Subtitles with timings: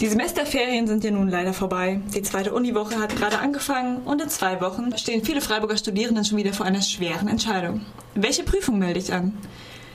[0.00, 2.00] Die Semesterferien sind ja nun leider vorbei.
[2.14, 6.38] Die zweite Uniwoche hat gerade angefangen und in zwei Wochen stehen viele Freiburger Studierenden schon
[6.38, 7.82] wieder vor einer schweren Entscheidung.
[8.14, 9.36] Welche Prüfung melde ich an?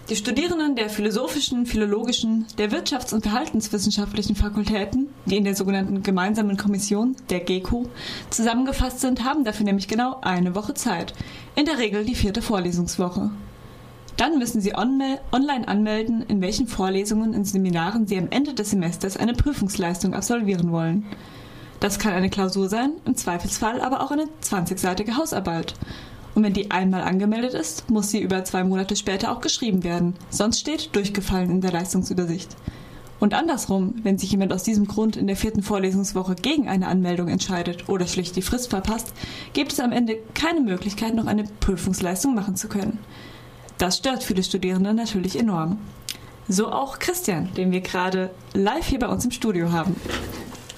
[0.07, 6.55] Die Studierenden der philosophischen, philologischen, der Wirtschafts- und Verhaltenswissenschaftlichen Fakultäten, die in der sogenannten gemeinsamen
[6.55, 7.89] Kommission, der GECO,
[8.29, 11.15] zusammengefasst sind, haben dafür nämlich genau eine Woche Zeit.
[11.55, 13.31] In der Regel die vierte Vorlesungswoche.
[14.17, 19.17] Dann müssen Sie online anmelden, in welchen Vorlesungen und Seminaren Sie am Ende des Semesters
[19.17, 21.05] eine Prüfungsleistung absolvieren wollen.
[21.81, 25.73] Das kann eine Klausur sein, im Zweifelsfall aber auch eine 20-seitige Hausarbeit.
[26.33, 30.15] Und wenn die einmal angemeldet ist, muss sie über zwei Monate später auch geschrieben werden.
[30.29, 32.55] Sonst steht durchgefallen in der Leistungsübersicht.
[33.19, 37.29] Und andersrum, wenn sich jemand aus diesem Grund in der vierten Vorlesungswoche gegen eine Anmeldung
[37.29, 39.13] entscheidet oder schlicht die Frist verpasst,
[39.53, 42.99] gibt es am Ende keine Möglichkeit, noch eine Prüfungsleistung machen zu können.
[43.77, 45.79] Das stört viele Studierende natürlich enorm.
[46.47, 49.95] So auch Christian, den wir gerade live hier bei uns im Studio haben.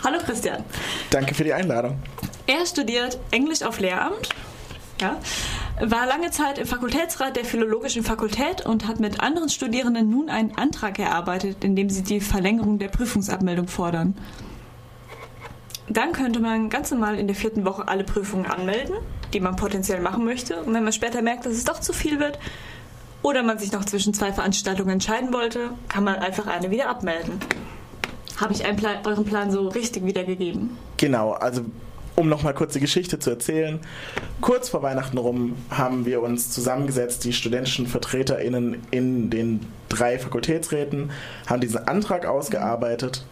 [0.03, 0.63] Hallo Christian.
[1.09, 1.99] Danke für die Einladung.
[2.47, 4.29] Er studiert Englisch auf Lehramt,
[5.01, 5.19] ja,
[5.79, 10.57] war lange Zeit im Fakultätsrat der Philologischen Fakultät und hat mit anderen Studierenden nun einen
[10.57, 14.15] Antrag erarbeitet, in dem sie die Verlängerung der Prüfungsabmeldung fordern.
[15.89, 18.95] Dann könnte man ganz normal in der vierten Woche alle Prüfungen anmelden,
[19.33, 20.63] die man potenziell machen möchte.
[20.63, 22.39] Und wenn man später merkt, dass es doch zu viel wird,
[23.27, 27.41] oder man sich noch zwischen zwei Veranstaltungen entscheiden wollte, kann man einfach eine wieder abmelden.
[28.37, 30.77] Habe ich Plan, euren Plan so richtig wiedergegeben?
[30.95, 31.65] Genau, also
[32.15, 33.79] um nochmal kurz die Geschichte zu erzählen.
[34.39, 41.11] Kurz vor Weihnachten rum haben wir uns zusammengesetzt, die studentischen VertreterInnen in den drei Fakultätsräten,
[41.47, 43.25] haben diesen Antrag ausgearbeitet.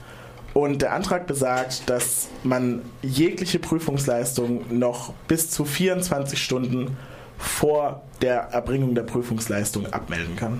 [0.53, 6.97] Und der Antrag besagt, dass man jegliche Prüfungsleistung noch bis zu 24 Stunden
[7.37, 10.59] vor der Erbringung der Prüfungsleistung abmelden kann.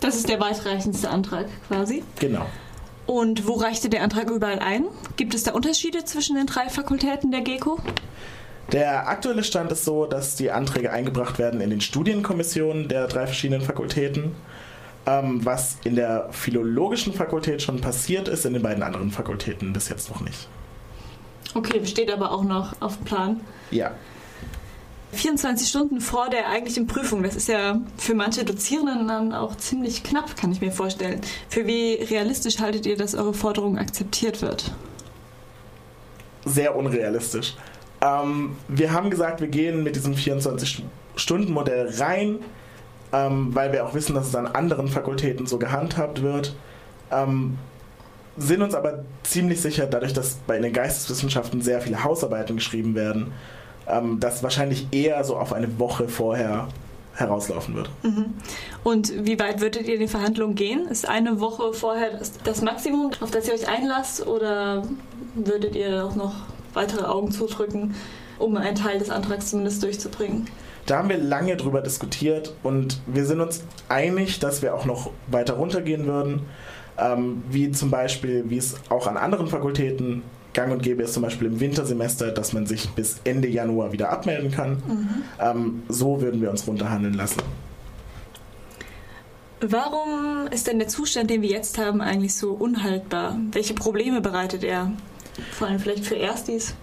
[0.00, 2.02] Das ist der weitreichendste Antrag quasi.
[2.18, 2.46] Genau.
[3.06, 4.86] Und wo reichte der Antrag überall ein?
[5.16, 7.78] Gibt es da Unterschiede zwischen den drei Fakultäten der GECO?
[8.72, 13.26] Der aktuelle Stand ist so, dass die Anträge eingebracht werden in den Studienkommissionen der drei
[13.26, 14.34] verschiedenen Fakultäten.
[15.06, 19.88] Ähm, was in der philologischen Fakultät schon passiert ist, in den beiden anderen Fakultäten bis
[19.88, 20.48] jetzt noch nicht.
[21.54, 23.40] Okay, steht aber auch noch auf dem Plan.
[23.70, 23.92] Ja.
[25.12, 30.02] 24 Stunden vor der eigentlichen Prüfung, das ist ja für manche Dozierenden dann auch ziemlich
[30.02, 31.20] knapp, kann ich mir vorstellen.
[31.48, 34.72] Für wie realistisch haltet ihr, dass eure Forderung akzeptiert wird?
[36.44, 37.56] Sehr unrealistisch.
[38.00, 42.38] Ähm, wir haben gesagt, wir gehen mit diesem 24-Stunden-Modell rein,
[43.12, 46.54] ähm, weil wir auch wissen, dass es an anderen Fakultäten so gehandhabt wird.
[47.10, 47.58] Ähm,
[48.36, 53.32] sind uns aber ziemlich sicher, dadurch, dass bei den Geisteswissenschaften sehr viele Hausarbeiten geschrieben werden,
[53.88, 56.68] ähm, das wahrscheinlich eher so auf eine Woche vorher
[57.14, 57.90] herauslaufen wird.
[58.02, 58.34] Mhm.
[58.84, 60.86] Und wie weit würdet ihr in die Verhandlungen gehen?
[60.86, 64.84] Ist eine Woche vorher das, das, Maximum, auf das ihr euch einlasst, oder
[65.34, 66.34] würdet ihr auch noch
[66.74, 67.94] weitere Augen zudrücken,
[68.38, 70.48] um einen Teil des Antrags zumindest durchzubringen?
[70.86, 75.10] Da haben wir lange drüber diskutiert und wir sind uns einig, dass wir auch noch
[75.26, 76.46] weiter runtergehen würden.
[76.98, 80.22] Ähm, wie zum Beispiel, wie es auch an anderen Fakultäten
[80.52, 84.10] gang und gäbe ist zum Beispiel im Wintersemester, dass man sich bis Ende Januar wieder
[84.10, 84.82] abmelden kann.
[84.86, 85.08] Mhm.
[85.40, 87.42] Ähm, so würden wir uns runterhandeln lassen.
[89.60, 93.38] Warum ist denn der Zustand, den wir jetzt haben, eigentlich so unhaltbar?
[93.50, 94.92] Welche Probleme bereitet er?
[95.52, 96.74] Vor allem vielleicht für Erstis?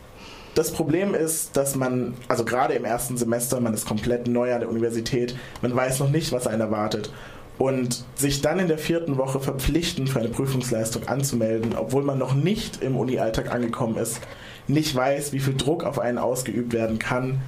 [0.55, 4.61] Das Problem ist, dass man, also gerade im ersten Semester, man ist komplett neu an
[4.61, 7.11] der Universität, man weiß noch nicht, was einen erwartet
[7.57, 12.33] und sich dann in der vierten Woche verpflichten, für eine Prüfungsleistung anzumelden, obwohl man noch
[12.33, 14.19] nicht im Uni-Alltag angekommen ist,
[14.67, 17.41] nicht weiß, wie viel Druck auf einen ausgeübt werden kann.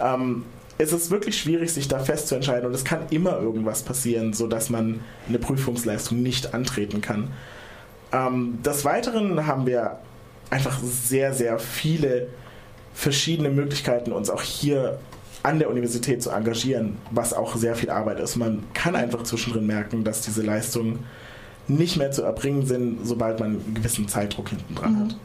[0.00, 0.44] Ähm,
[0.78, 5.00] es ist wirklich schwierig, sich da festzuentscheiden und es kann immer irgendwas passieren, sodass man
[5.28, 7.32] eine Prüfungsleistung nicht antreten kann.
[8.12, 10.00] Ähm, des Weiteren haben wir
[10.50, 12.28] einfach sehr, sehr viele
[12.92, 14.98] verschiedene Möglichkeiten, uns auch hier
[15.42, 18.36] an der Universität zu engagieren, was auch sehr viel Arbeit ist.
[18.36, 21.00] Man kann einfach zwischendrin merken, dass diese Leistungen
[21.68, 25.04] nicht mehr zu erbringen sind, sobald man einen gewissen Zeitdruck hinten dran mhm.
[25.04, 25.16] hat.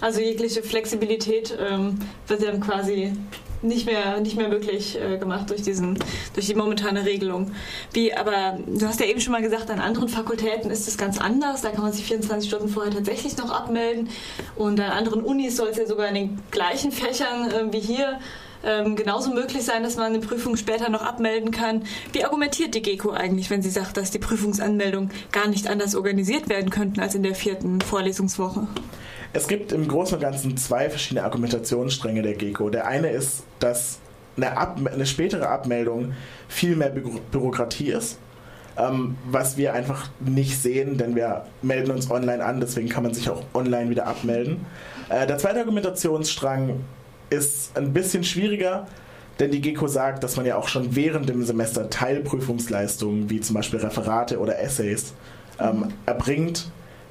[0.00, 1.98] Also jegliche Flexibilität ähm,
[2.28, 3.12] wird dann quasi
[3.62, 5.98] nicht mehr, nicht mehr möglich äh, gemacht durch, diesen,
[6.34, 7.50] durch die momentane Regelung.
[7.92, 11.18] Wie, aber du hast ja eben schon mal gesagt, an anderen Fakultäten ist es ganz
[11.18, 11.62] anders.
[11.62, 14.08] Da kann man sich 24 Stunden vorher tatsächlich noch abmelden.
[14.54, 18.20] Und an anderen Unis soll es ja sogar in den gleichen Fächern äh, wie hier
[18.64, 21.84] ähm, genauso möglich sein, dass man eine Prüfung später noch abmelden kann.
[22.12, 26.48] Wie argumentiert die GECO eigentlich, wenn sie sagt, dass die Prüfungsanmeldungen gar nicht anders organisiert
[26.48, 28.66] werden könnten als in der vierten Vorlesungswoche?
[29.32, 32.70] Es gibt im Großen und Ganzen zwei verschiedene Argumentationsstränge der GECO.
[32.70, 33.98] Der eine ist, dass
[34.36, 36.12] eine, Ab eine spätere Abmeldung
[36.48, 38.18] viel mehr Bü Bürokratie ist.
[38.78, 43.12] ähm, was wir einfach nicht sehen, denn wir melden uns online an, deswegen kann man
[43.12, 44.64] sich auch online wieder abmelden.
[45.08, 46.80] Äh, der zweite Argumentationsstrang
[47.30, 48.86] ist ein bisschen schwieriger,
[49.38, 53.54] denn die GECO sagt, dass man ja auch schon während dem Semester Teilprüfungsleistungen, wie zum
[53.54, 55.14] Beispiel Referate oder Essays,
[55.60, 56.70] ähm, erbringt.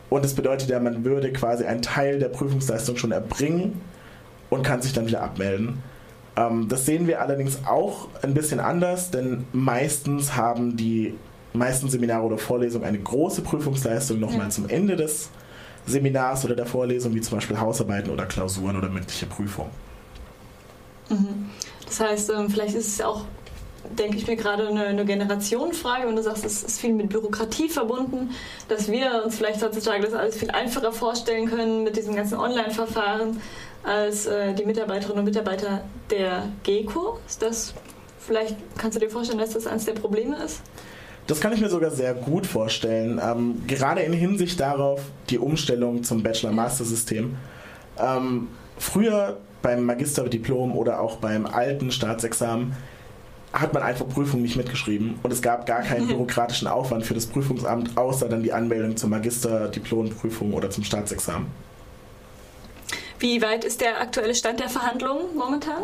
[0.09, 3.81] Und das bedeutet ja, man würde quasi einen Teil der Prüfungsleistung schon erbringen
[4.49, 5.83] und kann sich dann wieder abmelden.
[6.35, 11.15] Ähm, das sehen wir allerdings auch ein bisschen anders, denn meistens haben die
[11.53, 14.49] meisten Seminare oder Vorlesungen eine große Prüfungsleistung nochmal ja.
[14.49, 15.29] zum Ende des
[15.85, 19.71] Seminars oder der Vorlesung, wie zum Beispiel Hausarbeiten oder Klausuren oder mündliche Prüfungen.
[21.09, 21.49] Mhm.
[21.85, 23.23] Das heißt, ähm, vielleicht ist es auch,
[23.97, 27.69] denke ich mir, gerade eine, eine Generationenfrage, wenn du sagst, es ist viel mit Bürokratie
[27.69, 28.31] verbunden,
[28.67, 33.41] dass wir uns vielleicht heutzutage das alles viel einfacher vorstellen können mit diesem ganzen Online-Verfahren
[33.83, 37.19] als äh, die Mitarbeiterinnen und Mitarbeiter der GECO.
[37.25, 37.73] Ist das
[38.19, 40.61] vielleicht, kannst du dir vorstellen, dass das eines der Probleme ist?
[41.27, 43.19] Das kann ich mir sogar sehr gut vorstellen.
[43.23, 47.35] Ähm, gerade in Hinsicht darauf, die Umstellung zum Bachelor-Master-System.
[47.99, 52.75] Ähm, früher beim Magisterdiplom oder auch beim alten Staatsexamen
[53.53, 57.25] hat man einfach Prüfungen nicht mitgeschrieben und es gab gar keinen bürokratischen Aufwand für das
[57.25, 61.47] Prüfungsamt, außer dann die Anmeldung zur Magisterdiplomprüfung oder zum Staatsexamen.
[63.19, 65.83] Wie weit ist der aktuelle Stand der Verhandlungen momentan?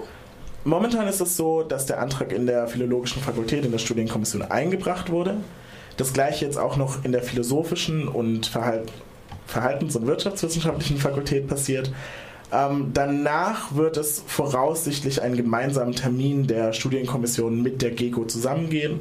[0.66, 5.10] Momentan ist es so, dass der Antrag in der Philologischen Fakultät in der Studienkommission eingebracht
[5.10, 5.38] wurde.
[5.98, 8.46] Das gleiche jetzt auch noch in der philosophischen und
[9.48, 11.92] Verhaltens- und Wirtschaftswissenschaftlichen Fakultät passiert.
[12.54, 19.00] Ähm, danach wird es voraussichtlich einen gemeinsamen Termin der Studienkommission mit der GECO zusammengehen,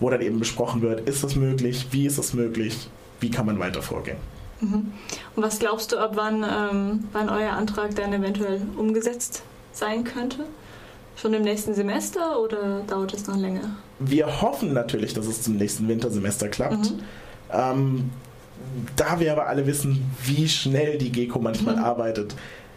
[0.00, 2.88] wo dann eben besprochen wird, ist das möglich, wie ist es möglich,
[3.20, 4.16] wie kann man weiter vorgehen.
[4.60, 4.92] Mhm.
[5.36, 9.42] Und was glaubst du, ab wann, ähm, wann euer Antrag dann eventuell umgesetzt
[9.72, 10.44] sein könnte?
[11.16, 13.76] Schon im nächsten Semester oder dauert es noch länger?
[13.98, 16.92] Wir hoffen natürlich, dass es zum nächsten Wintersemester klappt.
[16.92, 17.00] Mhm.
[17.52, 18.10] Ähm,
[18.96, 21.84] da wir aber alle wissen, wie schnell die GECO manchmal mhm.
[21.84, 22.34] arbeitet,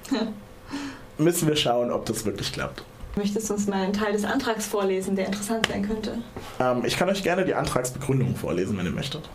[1.18, 2.83] müssen wir schauen, ob das wirklich klappt.
[3.15, 6.18] Möchtest du uns mal einen Teil des Antrags vorlesen, der interessant sein könnte?
[6.59, 9.30] Ähm, ich kann euch gerne die Antragsbegründung vorlesen, wenn ihr möchtet.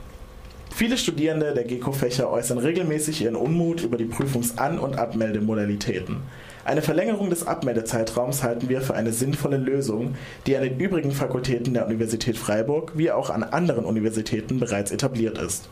[0.76, 6.18] Viele Studierende der GECO-Fächer äußern regelmäßig ihren Unmut über die Prüfungsan- und Abmeldemodalitäten.
[6.66, 11.72] Eine Verlängerung des Abmeldezeitraums halten wir für eine sinnvolle Lösung, die an den übrigen Fakultäten
[11.72, 15.70] der Universität Freiburg wie auch an anderen Universitäten bereits etabliert ist.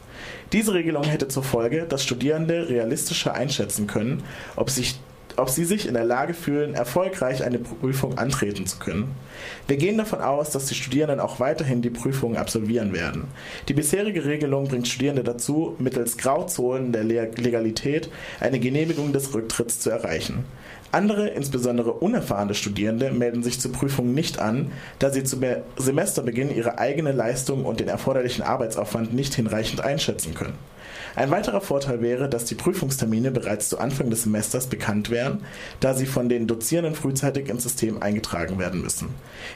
[0.55, 4.23] Diese Regelung hätte zur Folge, dass Studierende realistischer einschätzen können,
[4.57, 4.99] ob sich
[5.37, 9.15] ob sie sich in der Lage fühlen, erfolgreich eine Prüfung antreten zu können.
[9.67, 13.25] Wir gehen davon aus, dass die Studierenden auch weiterhin die Prüfungen absolvieren werden.
[13.69, 18.11] Die bisherige Regelung bringt Studierende dazu, mittels Grauzonen der Legalität
[18.41, 20.45] eine Genehmigung des Rücktritts zu erreichen.
[20.93, 24.71] Andere, insbesondere unerfahrene Studierende, melden sich zur Prüfung nicht an,
[25.01, 25.39] da sie zu
[25.77, 30.55] Semesterbeginn ihre eigene Leistung und den erforderlichen Arbeitsaufwand nicht hinreichend einschätzen können.
[31.17, 35.45] Ein weiterer Vorteil wäre, dass die Prüfungstermine bereits zu Anfang des Semesters bekannt wären,
[35.81, 39.09] da sie von den Dozierenden frühzeitig ins System eingetragen werden müssen.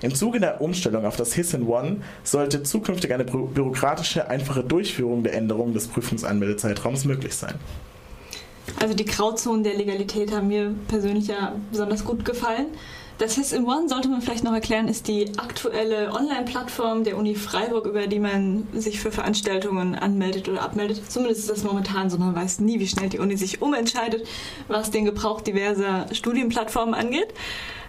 [0.02, 5.22] Im Zuge der Umstellung auf das HIS in One sollte zukünftig eine bürokratische, einfache Durchführung
[5.22, 7.54] der Änderungen des Prüfungsanmeldezeitraums möglich sein.
[8.80, 12.66] Also die Grauzonen der Legalität haben mir persönlich ja besonders gut gefallen.
[13.18, 17.34] Das HIS in One sollte man vielleicht noch erklären, ist die aktuelle Online-Plattform der Uni
[17.34, 21.02] Freiburg, über die man sich für Veranstaltungen anmeldet oder abmeldet.
[21.10, 22.18] Zumindest ist das momentan so.
[22.18, 24.24] Man weiß nie, wie schnell die Uni sich umentscheidet,
[24.68, 27.34] was den Gebrauch diverser Studienplattformen angeht.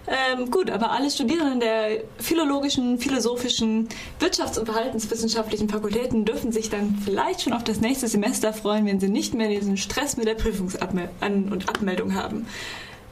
[0.08, 6.98] Ähm, gut, aber alle Studierenden der philologischen, philosophischen, wirtschafts- und verhaltenswissenschaftlichen Fakultäten dürfen sich dann
[7.04, 10.34] vielleicht schon auf das nächste Semester freuen, wenn sie nicht mehr diesen Stress mit der
[10.34, 12.48] Prüfungsan- und Abmeldung haben.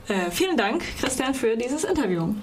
[0.08, 2.34] Äh, vielen Dank, Christian, für dieses Interview.